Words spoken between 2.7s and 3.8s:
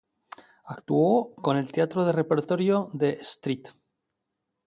de St.